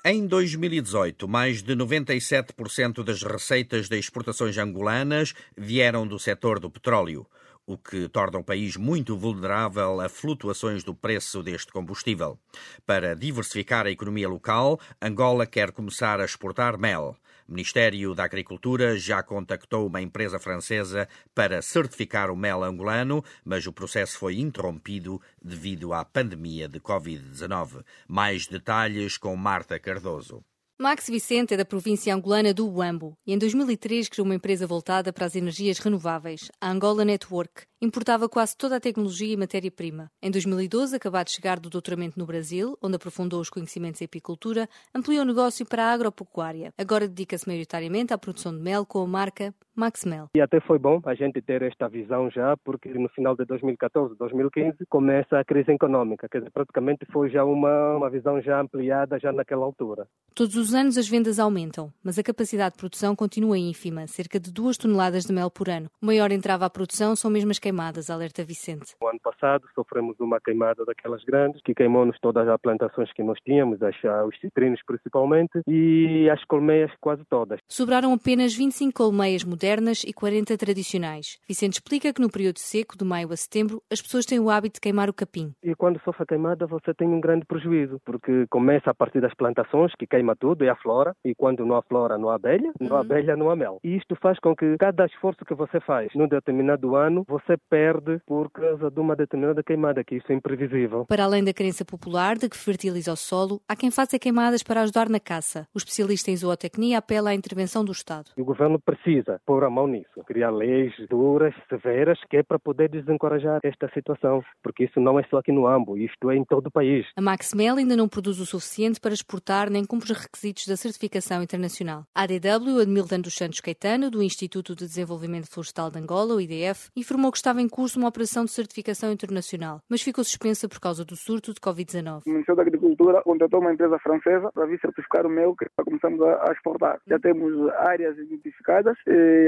Em 0.04 0.26
2018, 0.26 1.28
mais 1.28 1.62
de 1.62 1.76
97% 1.76 3.04
das 3.04 3.22
receitas 3.22 3.88
de 3.88 3.96
exportações 3.96 4.58
angolanas 4.58 5.34
vieram 5.56 6.04
do 6.04 6.18
setor 6.18 6.58
do 6.58 6.68
petróleo, 6.68 7.24
o 7.64 7.78
que 7.78 8.08
torna 8.08 8.40
o 8.40 8.44
país 8.44 8.76
muito 8.76 9.16
vulnerável 9.16 10.00
a 10.00 10.08
flutuações 10.08 10.82
do 10.82 10.96
preço 10.96 11.40
deste 11.40 11.70
combustível. 11.70 12.36
Para 12.84 13.14
diversificar 13.14 13.86
a 13.86 13.90
economia 13.90 14.28
local, 14.28 14.80
Angola 15.00 15.46
quer 15.46 15.70
começar 15.70 16.20
a 16.20 16.24
exportar 16.24 16.76
mel. 16.76 17.16
O 17.52 17.54
Ministério 17.54 18.14
da 18.14 18.24
Agricultura 18.24 18.96
já 18.96 19.22
contactou 19.22 19.86
uma 19.86 20.00
empresa 20.00 20.38
francesa 20.38 21.06
para 21.34 21.60
certificar 21.60 22.30
o 22.30 22.34
mel 22.34 22.64
angolano, 22.64 23.22
mas 23.44 23.66
o 23.66 23.72
processo 23.74 24.16
foi 24.16 24.38
interrompido 24.38 25.20
devido 25.44 25.92
à 25.92 26.02
pandemia 26.02 26.66
de 26.66 26.80
Covid-19. 26.80 27.84
Mais 28.08 28.46
detalhes 28.46 29.18
com 29.18 29.36
Marta 29.36 29.78
Cardoso. 29.78 30.42
Max 30.80 31.08
Vicente 31.10 31.52
é 31.52 31.56
da 31.58 31.64
província 31.66 32.14
angolana 32.14 32.54
do 32.54 32.66
Uambo 32.66 33.18
e 33.26 33.34
em 33.34 33.38
2003 33.38 34.08
criou 34.08 34.24
uma 34.24 34.34
empresa 34.34 34.66
voltada 34.66 35.12
para 35.12 35.26
as 35.26 35.36
energias 35.36 35.78
renováveis, 35.78 36.50
a 36.58 36.70
Angola 36.70 37.04
Network. 37.04 37.64
Importava 37.84 38.28
quase 38.28 38.56
toda 38.56 38.76
a 38.76 38.80
tecnologia 38.80 39.32
e 39.34 39.36
matéria-prima. 39.36 40.08
Em 40.22 40.30
2012, 40.30 40.94
acabado 40.94 41.26
de 41.26 41.32
chegar 41.32 41.58
do 41.58 41.68
doutoramento 41.68 42.16
no 42.16 42.24
Brasil, 42.24 42.78
onde 42.80 42.94
aprofundou 42.94 43.40
os 43.40 43.50
conhecimentos 43.50 44.00
em 44.00 44.04
apicultura, 44.04 44.68
ampliou 44.94 45.22
o 45.22 45.26
negócio 45.26 45.66
para 45.66 45.86
a 45.86 45.92
agropecuária. 45.92 46.72
Agora 46.78 47.08
dedica-se 47.08 47.44
maioritariamente 47.48 48.14
à 48.14 48.18
produção 48.18 48.56
de 48.56 48.62
mel 48.62 48.86
com 48.86 49.02
a 49.02 49.06
marca 49.08 49.52
Max 49.74 50.04
Mel. 50.04 50.28
E 50.36 50.40
até 50.40 50.60
foi 50.60 50.78
bom 50.78 51.00
a 51.04 51.14
gente 51.14 51.40
ter 51.40 51.62
esta 51.62 51.88
visão 51.88 52.30
já, 52.30 52.56
porque 52.62 52.90
no 52.90 53.08
final 53.08 53.34
de 53.34 53.44
2014, 53.46 54.14
2015, 54.16 54.84
começa 54.88 55.38
a 55.38 55.44
crise 55.44 55.72
econômica. 55.72 56.28
Quer 56.28 56.38
dizer, 56.38 56.50
praticamente 56.50 57.06
foi 57.10 57.30
já 57.30 57.42
uma, 57.44 57.96
uma 57.96 58.10
visão 58.10 58.40
já 58.40 58.60
ampliada 58.60 59.18
já 59.18 59.32
naquela 59.32 59.64
altura. 59.64 60.06
Todos 60.34 60.56
os 60.56 60.74
anos 60.74 60.98
as 60.98 61.08
vendas 61.08 61.38
aumentam, 61.38 61.92
mas 62.04 62.18
a 62.18 62.22
capacidade 62.22 62.74
de 62.74 62.78
produção 62.78 63.16
continua 63.16 63.58
ínfima, 63.58 64.06
cerca 64.06 64.38
de 64.38 64.52
2 64.52 64.76
toneladas 64.76 65.24
de 65.24 65.32
mel 65.32 65.50
por 65.50 65.68
ano. 65.68 65.90
O 66.00 66.06
maior 66.06 66.30
entrave 66.30 66.64
à 66.64 66.70
produção 66.70 67.16
são 67.16 67.30
mesmo 67.30 67.50
as 67.50 67.58
queimadas, 67.58 67.71
alerta 68.10 68.44
Vicente. 68.44 68.94
O 69.00 69.08
ano 69.08 69.20
passado 69.22 69.66
sofremos 69.74 70.18
uma 70.20 70.40
queimada 70.40 70.84
daquelas 70.84 71.22
grandes, 71.24 71.60
que 71.62 71.74
queimou-nos 71.74 72.18
todas 72.20 72.48
as 72.48 72.60
plantações 72.60 73.12
que 73.12 73.22
nós 73.22 73.38
tínhamos, 73.44 73.82
as, 73.82 73.96
os 74.26 74.38
citrinos 74.40 74.80
principalmente, 74.86 75.60
e 75.66 76.28
as 76.30 76.44
colmeias 76.44 76.90
quase 77.00 77.24
todas. 77.24 77.58
Sobraram 77.68 78.12
apenas 78.12 78.54
25 78.54 78.92
colmeias 78.92 79.44
modernas 79.44 80.02
e 80.04 80.12
40 80.12 80.56
tradicionais. 80.56 81.38
Vicente 81.48 81.74
explica 81.74 82.12
que 82.12 82.20
no 82.20 82.30
período 82.30 82.58
seco, 82.58 82.96
de 82.96 83.04
maio 83.04 83.32
a 83.32 83.36
setembro, 83.36 83.82
as 83.90 84.00
pessoas 84.00 84.26
têm 84.26 84.38
o 84.38 84.50
hábito 84.50 84.74
de 84.74 84.80
queimar 84.80 85.08
o 85.08 85.14
capim. 85.14 85.52
E 85.62 85.74
quando 85.74 86.00
sofre 86.02 86.24
a 86.24 86.26
queimada, 86.26 86.66
você 86.66 86.92
tem 86.94 87.08
um 87.08 87.20
grande 87.20 87.44
prejuízo, 87.46 88.00
porque 88.04 88.46
começa 88.50 88.90
a 88.90 88.94
partir 88.94 89.20
das 89.20 89.34
plantações, 89.34 89.92
que 89.98 90.06
queima 90.06 90.36
tudo, 90.36 90.64
é 90.64 90.68
a 90.68 90.76
flora, 90.76 91.14
e 91.24 91.34
quando 91.34 91.64
não 91.64 91.76
há 91.76 91.82
flora, 91.82 92.18
não 92.18 92.28
há 92.28 92.36
abelha, 92.36 92.72
não 92.80 92.90
há 92.90 92.94
uhum. 92.94 93.00
abelha, 93.00 93.36
não 93.36 93.50
há 93.50 93.56
mel. 93.56 93.78
E 93.82 93.96
isto 93.96 94.16
faz 94.16 94.38
com 94.38 94.54
que 94.54 94.76
cada 94.78 95.06
esforço 95.06 95.44
que 95.44 95.54
você 95.54 95.80
faz 95.80 96.08
num 96.14 96.28
determinado 96.28 96.96
ano, 96.96 97.24
você 97.28 97.56
perde 97.68 98.20
por 98.26 98.50
causa 98.50 98.90
de 98.90 99.00
uma 99.00 99.16
determinada 99.16 99.62
queimada, 99.62 100.04
que 100.04 100.16
isso 100.16 100.30
é 100.30 100.34
imprevisível. 100.34 101.06
Para 101.06 101.24
além 101.24 101.44
da 101.44 101.52
crença 101.52 101.84
popular 101.84 102.36
de 102.36 102.48
que 102.48 102.56
fertiliza 102.56 103.12
o 103.12 103.16
solo, 103.16 103.60
há 103.68 103.76
quem 103.76 103.90
faça 103.90 104.18
queimadas 104.18 104.62
para 104.62 104.82
ajudar 104.82 105.08
na 105.08 105.20
caça. 105.20 105.66
O 105.74 105.78
especialista 105.78 106.30
em 106.30 106.36
zootecnia 106.36 106.98
apela 106.98 107.30
à 107.30 107.34
intervenção 107.34 107.84
do 107.84 107.92
Estado. 107.92 108.30
O 108.36 108.44
governo 108.44 108.80
precisa 108.80 109.40
pôr 109.46 109.64
a 109.64 109.70
mão 109.70 109.86
nisso, 109.86 110.22
criar 110.26 110.50
leis 110.50 110.92
duras, 111.08 111.54
severas, 111.68 112.18
que 112.28 112.36
é 112.36 112.42
para 112.42 112.58
poder 112.58 112.88
desencorajar 112.88 113.60
esta 113.62 113.88
situação, 113.92 114.42
porque 114.62 114.84
isso 114.84 115.00
não 115.00 115.18
é 115.18 115.24
só 115.24 115.38
aqui 115.38 115.52
no 115.52 115.66
Ambo, 115.66 115.96
isto 115.96 116.30
é 116.30 116.36
em 116.36 116.44
todo 116.44 116.66
o 116.66 116.70
país. 116.70 117.06
A 117.16 117.22
Maxmel 117.22 117.76
ainda 117.76 117.96
não 117.96 118.08
produz 118.08 118.38
o 118.38 118.46
suficiente 118.46 119.00
para 119.00 119.14
exportar 119.14 119.70
nem 119.70 119.84
cumpre 119.84 120.12
os 120.12 120.18
requisitos 120.18 120.66
da 120.66 120.76
certificação 120.76 121.42
internacional. 121.42 122.04
A 122.14 122.22
ADW, 122.22 122.80
Admilton 122.80 123.20
dos 123.20 123.34
Santos 123.34 123.60
Caetano, 123.60 124.10
do 124.10 124.22
Instituto 124.22 124.74
de 124.74 124.86
Desenvolvimento 124.86 125.50
Florestal 125.50 125.90
de 125.90 125.98
Angola, 125.98 126.34
o 126.34 126.40
IDF, 126.40 126.90
informou 126.96 127.30
que 127.30 127.38
estava 127.52 127.60
em 127.60 127.68
curso 127.68 127.98
uma 127.98 128.08
operação 128.08 128.46
de 128.46 128.50
certificação 128.50 129.12
internacional, 129.12 129.82
mas 129.86 130.00
ficou 130.00 130.24
suspensa 130.24 130.66
por 130.66 130.80
causa 130.80 131.04
do 131.04 131.14
surto 131.14 131.52
de 131.52 131.60
Covid-19. 131.60 132.22
O 132.24 132.30
Ministério 132.30 132.56
da 132.56 132.62
Agricultura 132.62 133.20
contratou 133.22 133.60
uma 133.60 133.74
empresa 133.74 133.98
francesa 133.98 134.50
para 134.52 134.64
vir 134.64 134.80
certificar 134.80 135.26
o 135.26 135.28
mel 135.28 135.54
que 135.54 135.66
começamos 135.84 136.22
a 136.22 136.50
exportar. 136.50 136.98
Já 137.06 137.18
temos 137.18 137.52
áreas 137.74 138.16
identificadas, 138.16 138.96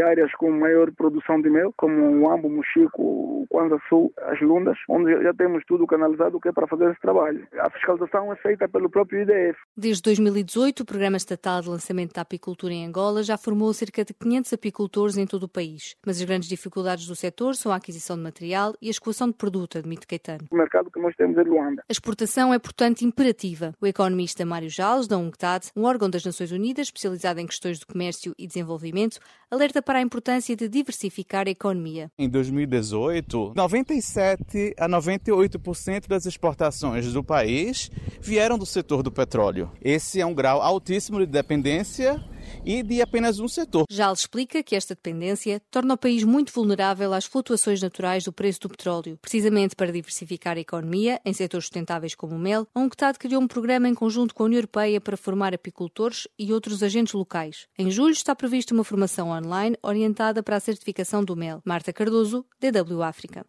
áreas 0.07 0.31
com 0.35 0.51
maior 0.51 0.93
produção 0.93 1.41
de 1.41 1.49
mel, 1.49 1.73
como 1.79 2.21
o 2.21 2.31
Ambo, 2.31 2.49
o 2.49 2.51
Mochico, 2.51 3.03
o 3.03 3.47
Kwanza 3.49 3.81
Sul, 3.89 4.13
as 4.19 4.39
Lundas, 4.43 4.77
onde 4.87 5.23
já 5.23 5.33
temos 5.33 5.65
tudo 5.67 5.87
canalizado 5.87 6.39
que 6.39 6.49
é 6.49 6.53
para 6.53 6.67
fazer 6.67 6.91
esse 6.91 7.01
trabalho. 7.01 7.47
A 7.59 7.71
fiscalização 7.71 8.31
é 8.31 8.37
feita 8.37 8.69
pelo 8.69 8.91
próprio 8.91 9.23
IDF. 9.23 9.59
Desde 9.75 10.03
2018, 10.03 10.81
o 10.81 10.85
Programa 10.85 11.17
Estatal 11.17 11.63
de 11.63 11.71
Lançamento 11.71 12.13
da 12.13 12.21
Apicultura 12.21 12.75
em 12.75 12.87
Angola 12.87 13.23
já 13.23 13.39
formou 13.39 13.73
cerca 13.73 14.05
de 14.05 14.13
500 14.13 14.53
apicultores 14.53 15.17
em 15.17 15.27
todo 15.27 15.45
o 15.45 15.49
país. 15.49 15.97
Mas 16.05 16.19
as 16.19 16.25
grandes 16.25 16.51
dificuldades 16.51 17.07
do 17.07 17.17
setor 17.17 17.55
são 17.55 17.73
a 17.73 17.77
aquisição 17.85 18.17
de 18.17 18.23
material 18.23 18.75
e 18.81 18.89
a 18.89 18.91
escoação 18.91 19.29
de 19.29 19.35
produto, 19.35 19.77
admite 19.77 20.07
Caetano. 20.07 20.47
O 20.51 20.57
mercado 20.57 20.91
que 20.91 20.99
nós 20.99 21.15
temos 21.15 21.37
é 21.37 21.43
Luanda. 21.43 21.83
A 21.87 21.93
exportação 21.93 22.53
é, 22.53 22.59
portanto, 22.59 23.03
imperativa. 23.03 23.75
O 23.81 23.87
economista 23.87 24.45
Mário 24.47 24.71
Jales, 24.71 25.07
da 25.07 25.19
UNCTAD, 25.19 25.71
um 25.77 25.85
órgão 25.85 26.09
das 26.09 26.25
Nações 26.25 26.51
Unidas 26.51 26.87
especializado 26.87 27.41
em 27.41 27.47
questões 27.47 27.79
de 27.79 27.87
comércio 27.87 28.35
e 28.39 28.47
desenvolvimento, 28.47 29.19
alerta 29.51 29.83
para 29.83 29.99
a 29.99 30.03
importância 30.03 30.57
de 30.57 30.69
diversificar 30.69 31.47
a 31.47 31.51
economia. 31.51 32.11
Em 32.19 32.29
2018, 32.29 33.53
97 33.55 34.75
a 34.79 34.89
98% 34.89 36.09
das 36.09 36.25
exportações 36.25 37.13
do 37.13 37.23
país 37.23 37.91
vieram 38.21 38.59
do 38.59 38.65
setor 38.67 39.03
do 39.03 39.13
petróleo. 39.13 39.71
Esse 39.83 40.21
é 40.21 40.27
um 40.27 40.35
grau 40.35 40.63
altíssimo 40.63 41.19
de 41.19 41.27
dependência 41.27 42.23
e 42.65 42.83
de 42.83 43.01
apenas 43.01 43.41
um 43.41 43.49
setor. 43.49 43.85
Já 43.91 44.07
ele 44.07 44.15
explica 44.15 44.63
que 44.63 44.77
esta 44.77 44.95
dependência 44.95 45.61
torna 45.71 45.95
o 45.95 45.99
país 45.99 46.25
muito 46.25 46.53
vulnerável 46.53 47.13
às 47.13 47.25
flutuações 47.25 47.81
naturais 47.81 48.25
do 48.25 48.33
preço 48.33 48.61
do 48.61 48.69
petróleo. 48.69 49.19
Precisamente 49.21 49.77
para 49.77 49.93
diversificar 49.93 50.57
a 50.57 50.61
economia 50.61 51.21
em 51.25 51.33
setores 51.33 51.67
sustentávees 51.67 52.15
como 52.15 52.35
o 52.35 52.39
mel, 52.39 52.67
a 52.75 52.81
UNCTAD 52.81 53.19
criou 53.19 53.43
um 53.43 53.49
programa 53.49 53.89
em 53.89 53.95
conjunto 53.95 54.35
com 54.35 54.43
a 54.43 54.47
União 54.47 54.59
Europeia 54.59 55.01
para 55.01 55.17
formar 55.17 55.55
apicultores 55.55 56.29
e 56.39 56.53
outros 56.53 56.83
agentes 56.83 57.15
locais. 57.15 57.67
Em 57.79 57.91
julho 57.91 58.13
está 58.13 58.35
prevista 58.35 58.75
uma 58.75 58.85
formação 58.85 59.31
online 59.31 59.77
orientada 59.83 60.43
para 60.43 60.57
a 60.57 60.61
certificação 60.61 61.25
do 61.25 61.37
mel. 61.37 61.61
Marta 61.65 61.93
Cardoso, 61.93 62.45
DW 62.61 63.03
África. 63.03 63.45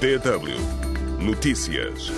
DW 0.00 0.84
Notícias. 1.24 2.10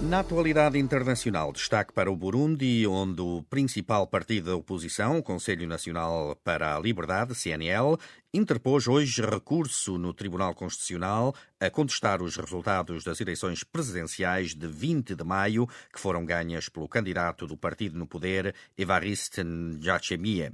Na 0.00 0.20
atualidade 0.20 0.78
internacional, 0.78 1.52
destaque 1.52 1.92
para 1.92 2.08
o 2.08 2.14
Burundi, 2.14 2.86
onde 2.86 3.20
o 3.20 3.42
principal 3.42 4.06
partido 4.06 4.50
da 4.50 4.56
oposição, 4.56 5.18
o 5.18 5.22
Conselho 5.24 5.66
Nacional 5.66 6.36
para 6.44 6.76
a 6.76 6.78
Liberdade, 6.78 7.34
CNL, 7.34 7.98
interpôs 8.32 8.86
hoje 8.86 9.20
recurso 9.20 9.98
no 9.98 10.14
Tribunal 10.14 10.54
Constitucional 10.54 11.34
a 11.58 11.68
contestar 11.68 12.22
os 12.22 12.36
resultados 12.36 13.02
das 13.02 13.20
eleições 13.20 13.64
presidenciais 13.64 14.54
de 14.54 14.68
20 14.68 15.16
de 15.16 15.24
maio, 15.24 15.66
que 15.92 15.98
foram 16.00 16.24
ganhas 16.24 16.68
pelo 16.68 16.88
candidato 16.88 17.44
do 17.44 17.56
partido 17.56 17.98
no 17.98 18.06
poder, 18.06 18.54
Evariste 18.78 19.42
Ndayishimiye. 19.42 20.52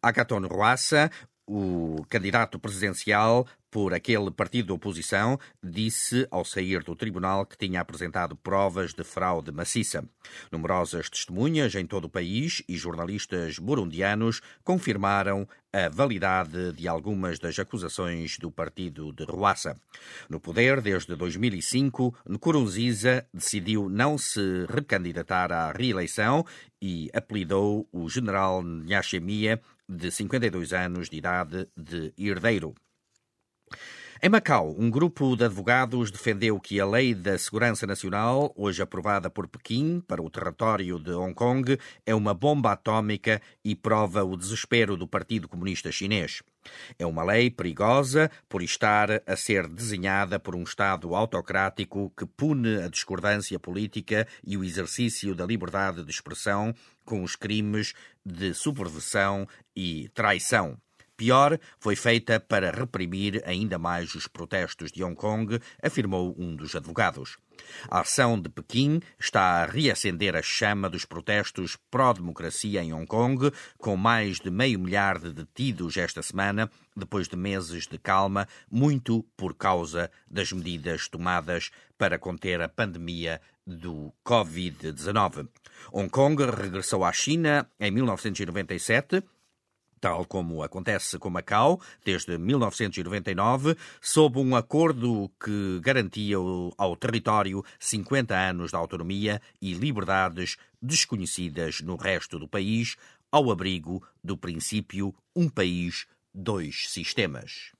Agaton 0.00 0.46
Rwasa, 0.46 1.10
o 1.46 2.04
candidato 2.08 2.58
presidencial 2.58 3.46
por 3.70 3.92
aquele 3.92 4.30
partido 4.30 4.68
de 4.68 4.72
oposição 4.72 5.38
disse 5.62 6.26
ao 6.30 6.44
sair 6.44 6.82
do 6.82 6.96
tribunal 6.96 7.44
que 7.44 7.58
tinha 7.58 7.80
apresentado 7.80 8.34
provas 8.34 8.94
de 8.94 9.04
fraude 9.04 9.52
maciça. 9.52 10.02
Numerosas 10.50 11.10
testemunhas 11.10 11.74
em 11.74 11.86
todo 11.86 12.06
o 12.06 12.08
país 12.08 12.62
e 12.66 12.76
jornalistas 12.76 13.58
burundianos 13.58 14.40
confirmaram 14.64 15.46
a 15.72 15.90
validade 15.90 16.72
de 16.72 16.88
algumas 16.88 17.38
das 17.38 17.58
acusações 17.58 18.38
do 18.38 18.50
partido 18.50 19.12
de 19.12 19.24
Ruassa. 19.24 19.78
No 20.26 20.40
poder 20.40 20.80
desde 20.80 21.14
2005, 21.14 22.14
Nkurunziza 22.30 23.26
decidiu 23.34 23.90
não 23.90 24.16
se 24.16 24.64
recandidatar 24.70 25.52
à 25.52 25.70
reeleição 25.72 26.46
e 26.80 27.10
apelidou 27.12 27.86
o 27.92 28.08
general 28.08 28.62
Nhashemia 28.62 29.60
de 29.88 30.10
52 30.10 30.72
anos 30.72 31.08
de 31.08 31.16
idade, 31.16 31.68
de 31.76 32.12
herdeiro. 32.18 32.74
Em 34.22 34.30
Macau, 34.30 34.74
um 34.78 34.90
grupo 34.90 35.36
de 35.36 35.44
advogados 35.44 36.10
defendeu 36.10 36.58
que 36.58 36.80
a 36.80 36.86
Lei 36.86 37.14
da 37.14 37.36
Segurança 37.36 37.86
Nacional, 37.86 38.50
hoje 38.56 38.80
aprovada 38.80 39.28
por 39.28 39.46
Pequim 39.46 40.00
para 40.00 40.22
o 40.22 40.30
território 40.30 40.98
de 40.98 41.12
Hong 41.12 41.34
Kong, 41.34 41.78
é 42.04 42.14
uma 42.14 42.32
bomba 42.32 42.72
atómica 42.72 43.42
e 43.62 43.74
prova 43.74 44.24
o 44.24 44.34
desespero 44.34 44.96
do 44.96 45.06
Partido 45.06 45.46
Comunista 45.46 45.92
Chinês. 45.92 46.42
É 46.98 47.06
uma 47.06 47.24
lei 47.24 47.50
perigosa 47.50 48.30
por 48.48 48.62
estar 48.62 49.22
a 49.26 49.36
ser 49.36 49.68
desenhada 49.68 50.38
por 50.38 50.54
um 50.54 50.62
Estado 50.62 51.14
autocrático 51.14 52.12
que 52.16 52.26
pune 52.26 52.82
a 52.82 52.88
discordância 52.88 53.58
política 53.58 54.26
e 54.44 54.56
o 54.56 54.64
exercício 54.64 55.34
da 55.34 55.46
liberdade 55.46 56.04
de 56.04 56.10
expressão 56.10 56.74
com 57.04 57.22
os 57.22 57.36
crimes 57.36 57.94
de 58.24 58.52
subversão 58.54 59.46
e 59.74 60.08
traição. 60.14 60.76
Pior, 61.16 61.58
foi 61.78 61.96
feita 61.96 62.38
para 62.38 62.70
reprimir 62.70 63.42
ainda 63.46 63.78
mais 63.78 64.14
os 64.14 64.28
protestos 64.28 64.92
de 64.92 65.02
Hong 65.02 65.16
Kong, 65.16 65.58
afirmou 65.82 66.34
um 66.38 66.54
dos 66.54 66.76
advogados. 66.76 67.38
A 67.88 68.00
ação 68.00 68.38
de 68.38 68.50
Pequim 68.50 69.00
está 69.18 69.62
a 69.62 69.64
reacender 69.64 70.36
a 70.36 70.42
chama 70.42 70.90
dos 70.90 71.06
protestos 71.06 71.78
pró-democracia 71.90 72.82
em 72.82 72.92
Hong 72.92 73.06
Kong, 73.06 73.50
com 73.78 73.96
mais 73.96 74.38
de 74.38 74.50
meio 74.50 74.78
milhar 74.78 75.18
de 75.18 75.32
detidos 75.32 75.96
esta 75.96 76.20
semana, 76.20 76.70
depois 76.94 77.28
de 77.28 77.36
meses 77.36 77.86
de 77.86 77.98
calma, 77.98 78.46
muito 78.70 79.24
por 79.38 79.54
causa 79.54 80.10
das 80.30 80.52
medidas 80.52 81.08
tomadas 81.08 81.70
para 81.96 82.18
conter 82.18 82.60
a 82.60 82.68
pandemia 82.68 83.40
do 83.66 84.12
Covid-19. 84.24 85.48
Hong 85.92 86.10
Kong 86.10 86.44
regressou 86.44 87.04
à 87.04 87.12
China 87.12 87.68
em 87.80 87.90
1997 87.90 89.22
tal 90.00 90.24
como 90.24 90.62
acontece 90.62 91.18
com 91.18 91.30
Macau 91.30 91.80
desde 92.04 92.38
1999, 92.38 93.76
sob 94.00 94.38
um 94.38 94.54
acordo 94.54 95.30
que 95.42 95.80
garantia 95.80 96.36
ao 96.76 96.96
território 96.96 97.64
50 97.78 98.34
anos 98.34 98.70
de 98.70 98.76
autonomia 98.76 99.40
e 99.60 99.72
liberdades 99.74 100.56
desconhecidas 100.80 101.80
no 101.80 101.96
resto 101.96 102.38
do 102.38 102.48
país, 102.48 102.96
ao 103.30 103.50
abrigo 103.50 104.02
do 104.22 104.36
princípio 104.36 105.14
um 105.34 105.48
país, 105.48 106.06
dois 106.32 106.90
sistemas. 106.90 107.72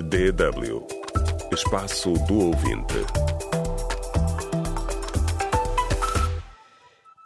DW 0.00 1.00
Espaço 1.52 2.12
do 2.28 2.38
Ouvinte. 2.46 3.39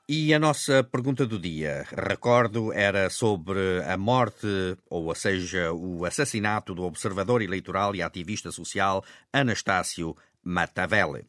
E 0.07 0.35
a 0.35 0.38
nossa 0.38 0.85
pergunta 0.85 1.25
do 1.27 1.38
dia, 1.38 1.87
recordo, 1.90 2.71
era 2.75 3.09
sobre 3.09 3.83
a 3.87 3.97
morte, 3.97 4.77
ou 4.90 5.14
seja, 5.14 5.73
o 5.73 6.05
assassinato 6.05 6.75
do 6.75 6.83
observador 6.83 7.40
eleitoral 7.40 7.95
e 7.95 8.03
ativista 8.03 8.53
social 8.53 9.03
Anastácio 9.33 10.14
Matavele. 10.43 11.25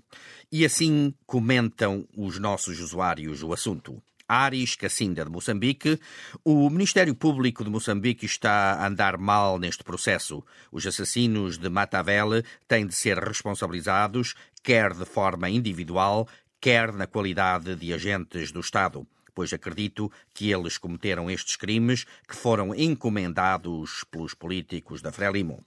E 0.52 0.66
assim 0.66 1.14
comentam 1.26 2.06
os 2.18 2.38
nossos 2.38 2.82
usuários 2.82 3.44
o 3.44 3.54
assunto. 3.54 4.04
Aris 4.28 4.76
Cacinda, 4.76 5.24
de 5.24 5.32
Moçambique. 5.32 5.98
O 6.44 6.70
Ministério 6.70 7.16
Público 7.16 7.64
de 7.64 7.70
Moçambique 7.70 8.26
está 8.26 8.74
a 8.74 8.88
andar 8.88 9.18
mal 9.18 9.58
neste 9.58 9.84
processo. 9.86 10.44
Os 10.70 10.86
assassinos 10.86 11.58
de 11.58 11.70
Matavele 11.70 12.44
têm 12.68 12.86
de 12.86 12.94
ser 12.94 13.20
responsabilizados, 13.20 14.34
quer 14.64 14.94
de 14.94 15.06
forma 15.06 15.50
individual, 15.50 16.28
quer 16.60 16.91
na 16.94 17.08
qualidade 17.08 17.76
de 17.76 17.94
agentes 17.94 18.52
do 18.52 18.60
Estado, 18.60 19.08
pois 19.34 19.54
acredito 19.54 20.12
que 20.34 20.52
eles 20.52 20.78
cometeram 20.78 21.30
estes 21.30 21.56
crimes 21.56 22.06
que 22.28 22.36
foram 22.36 22.74
encomendados 22.74 24.06
pelos 24.10 24.34
políticos 24.34 25.02
da 25.02 25.12
Frelimo. 25.12 25.65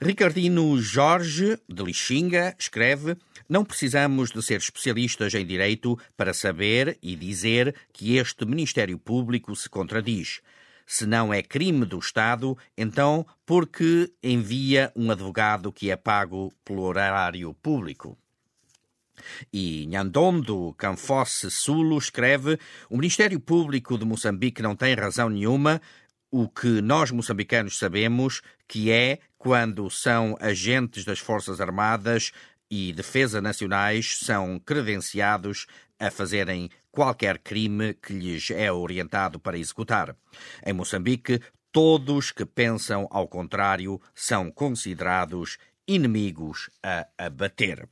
Ricardino 0.00 0.80
Jorge, 0.80 1.58
de 1.68 1.82
Lixinga, 1.82 2.54
escreve: 2.56 3.16
Não 3.48 3.64
precisamos 3.64 4.30
de 4.30 4.40
ser 4.40 4.58
especialistas 4.58 5.34
em 5.34 5.44
direito 5.44 5.98
para 6.16 6.32
saber 6.32 6.96
e 7.02 7.16
dizer 7.16 7.74
que 7.92 8.16
este 8.16 8.46
Ministério 8.46 8.96
Público 8.96 9.56
se 9.56 9.68
contradiz. 9.68 10.40
Se 10.86 11.04
não 11.04 11.34
é 11.34 11.42
crime 11.42 11.84
do 11.84 11.98
Estado, 11.98 12.56
então 12.76 13.26
por 13.44 13.66
que 13.66 14.10
envia 14.22 14.92
um 14.94 15.10
advogado 15.10 15.72
que 15.72 15.90
é 15.90 15.96
pago 15.96 16.52
pelo 16.64 16.82
horário 16.82 17.52
público? 17.54 18.16
E 19.52 19.86
Nhandondo 19.86 20.74
Canfosse 20.76 21.50
Sulo 21.50 21.98
escreve: 21.98 22.58
O 22.90 22.96
Ministério 22.96 23.40
Público 23.40 23.98
de 23.98 24.04
Moçambique 24.04 24.62
não 24.62 24.76
tem 24.76 24.94
razão 24.94 25.28
nenhuma. 25.28 25.80
O 26.30 26.48
que 26.48 26.82
nós 26.82 27.10
moçambicanos 27.10 27.78
sabemos 27.78 28.42
que 28.66 28.90
é 28.90 29.18
quando 29.38 29.88
são 29.88 30.36
agentes 30.40 31.04
das 31.04 31.18
Forças 31.18 31.60
Armadas 31.60 32.32
e 32.70 32.92
Defesa 32.92 33.40
Nacionais 33.40 34.18
são 34.18 34.58
credenciados 34.58 35.66
a 35.98 36.10
fazerem 36.10 36.70
qualquer 36.92 37.38
crime 37.38 37.94
que 37.94 38.12
lhes 38.12 38.50
é 38.50 38.70
orientado 38.70 39.40
para 39.40 39.58
executar. 39.58 40.14
Em 40.64 40.72
Moçambique, 40.72 41.40
todos 41.72 42.30
que 42.30 42.44
pensam 42.44 43.06
ao 43.10 43.26
contrário 43.26 44.00
são 44.14 44.50
considerados 44.50 45.58
inimigos 45.86 46.68
a 46.82 47.06
abater. 47.16 47.88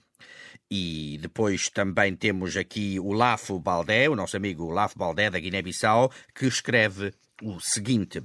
E 0.70 1.18
depois 1.20 1.68
também 1.68 2.16
temos 2.16 2.57
aqui 2.57 2.98
o 2.98 3.12
Lafo 3.12 3.59
Baldé, 3.61 4.09
o 4.09 4.16
nosso 4.16 4.37
amigo 4.37 4.70
Lafo 4.70 4.98
Baldé 4.98 5.31
da 5.31 5.38
Guiné-Bissau, 5.38 6.11
que 6.35 6.46
escreve 6.46 7.12
o 7.42 7.61
seguinte: 7.61 8.20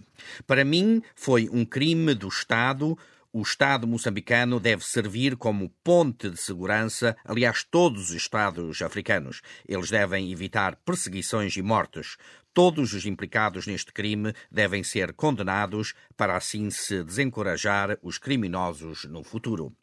Para 0.48 0.66
mim 0.66 1.04
foi 1.16 1.48
um 1.52 1.66
crime 1.66 2.14
do 2.16 2.28
Estado. 2.28 2.98
O 3.34 3.44
Estado 3.44 3.88
moçambicano 3.88 4.60
deve 4.60 4.84
servir 4.84 5.38
como 5.38 5.70
ponte 5.82 6.30
de 6.30 6.36
segurança, 6.36 7.16
aliás, 7.24 7.64
todos 7.64 8.10
os 8.10 8.16
Estados 8.16 8.82
africanos. 8.82 9.42
Eles 9.66 9.90
devem 9.90 10.34
evitar 10.34 10.76
perseguições 10.76 11.56
e 11.56 11.62
mortes. 11.62 12.18
Todos 12.54 12.92
os 12.92 13.06
implicados 13.06 13.66
neste 13.66 13.94
crime 13.94 14.34
devem 14.52 14.84
ser 14.84 15.14
condenados 15.14 15.94
para 16.18 16.36
assim 16.36 16.70
se 16.70 17.02
desencorajar 17.06 17.98
os 18.02 18.18
criminosos 18.18 19.06
no 19.06 19.24
futuro. 19.24 19.74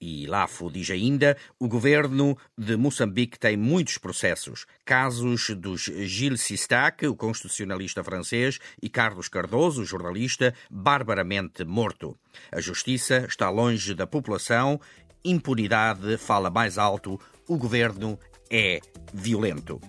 E 0.00 0.26
Lafo 0.26 0.70
diz 0.70 0.90
ainda: 0.90 1.36
o 1.58 1.68
governo 1.68 2.36
de 2.56 2.76
Moçambique 2.76 3.38
tem 3.38 3.56
muitos 3.56 3.98
processos. 3.98 4.66
Casos 4.84 5.50
dos 5.50 5.82
Gilles 5.82 6.42
Sistac, 6.42 7.06
o 7.06 7.16
constitucionalista 7.16 8.04
francês, 8.04 8.58
e 8.80 8.88
Carlos 8.88 9.28
Cardoso, 9.28 9.84
jornalista, 9.84 10.54
barbaramente 10.70 11.64
morto. 11.64 12.16
A 12.52 12.60
justiça 12.60 13.26
está 13.28 13.48
longe 13.50 13.94
da 13.94 14.06
população, 14.06 14.80
impunidade 15.24 16.16
fala 16.16 16.50
mais 16.50 16.78
alto, 16.78 17.20
o 17.48 17.56
governo 17.56 18.18
é 18.50 18.80
violento. 19.12 19.80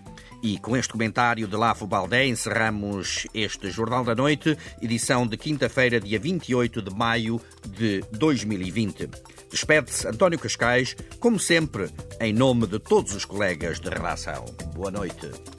E 0.41 0.58
com 0.60 0.78
este 0.78 0.91
comentário 0.91 1.47
de 1.47 1.56
Lafo 1.56 1.88
Baldé 1.88 2.28
encerramos 2.28 3.28
este 3.34 3.71
Jornal 3.71 4.04
da 4.04 4.13
Noite, 4.13 4.58
edição 4.82 5.26
de 5.26 5.36
quinta-feira, 5.36 6.00
dia 6.00 6.19
28 6.19 6.82
de 6.82 6.95
maio 6.95 7.41
de 7.67 8.04
2020. 8.12 9.10
Despede-se 9.50 10.08
António 10.08 10.38
Cascais, 10.38 10.95
como 11.19 11.39
sempre, 11.39 11.89
em 12.19 12.34
nome 12.34 12.67
de 12.67 12.80
todos 12.80 13.15
os 13.15 13.26
colegas 13.26 13.80
de 13.80 13.89
redação. 13.89 14.45
Boa 14.76 14.91
noite. 14.91 15.57